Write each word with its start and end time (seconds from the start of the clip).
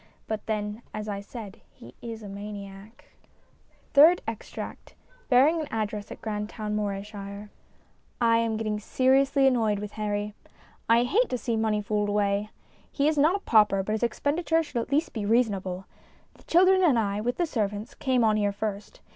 But 0.25 0.47
then, 0.47 0.81
as 0.95 1.07
I 1.07 1.19
said, 1.21 1.61
he 1.69 1.93
is 2.01 2.23
a 2.23 2.27
maniac. 2.27 3.05
THIRD 3.93 4.23
EXTRACT 4.27 4.95
{Bearing 5.29 5.61
an 5.61 5.67
Address 5.69 6.11
at 6.11 6.21
Grandtoivn^ 6.23 6.73
Morayshire) 6.73 7.49
I 8.19 8.39
AM 8.39 8.57
getting 8.57 8.79
seriously 8.79 9.45
annoyed 9.45 9.77
with 9.77 9.91
Harry. 9.91 10.33
I 10.89 11.03
hate 11.03 11.29
to 11.29 11.37
see 11.37 11.55
money 11.55 11.83
fooled 11.83 12.09
away. 12.09 12.49
He 12.91 13.07
is 13.07 13.19
not 13.19 13.35
a 13.35 13.39
pauper, 13.45 13.83
but 13.83 13.91
his 13.91 14.01
expenditure 14.01 14.63
should 14.63 14.81
at 14.81 14.91
least 14.91 15.13
be 15.13 15.23
reasonable. 15.23 15.85
The 16.33 16.45
children 16.45 16.83
and 16.83 16.97
I, 16.97 17.21
with 17.21 17.37
the 17.37 17.45
servants, 17.45 17.93
came 17.93 18.23
on 18.23 18.37
here 18.37 18.51
first. 18.51 19.01